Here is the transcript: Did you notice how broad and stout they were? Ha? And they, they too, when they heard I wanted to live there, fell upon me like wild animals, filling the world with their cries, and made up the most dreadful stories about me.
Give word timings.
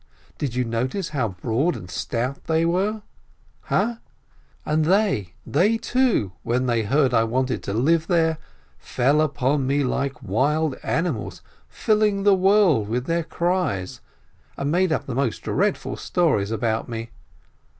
Did 0.39 0.55
you 0.55 0.63
notice 0.65 1.09
how 1.09 1.27
broad 1.27 1.75
and 1.75 1.87
stout 1.87 2.45
they 2.45 2.65
were? 2.65 3.03
Ha? 3.65 3.99
And 4.65 4.85
they, 4.85 5.35
they 5.45 5.77
too, 5.77 6.31
when 6.41 6.65
they 6.65 6.81
heard 6.81 7.13
I 7.13 7.23
wanted 7.23 7.61
to 7.61 7.73
live 7.73 8.07
there, 8.07 8.39
fell 8.79 9.21
upon 9.21 9.67
me 9.67 9.83
like 9.83 10.23
wild 10.23 10.75
animals, 10.81 11.43
filling 11.67 12.23
the 12.23 12.33
world 12.33 12.89
with 12.89 13.05
their 13.05 13.23
cries, 13.23 14.01
and 14.57 14.71
made 14.71 14.91
up 14.91 15.05
the 15.05 15.13
most 15.13 15.43
dreadful 15.43 15.95
stories 15.97 16.49
about 16.49 16.89
me. 16.89 17.11